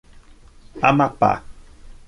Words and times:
Amapá 0.81 1.45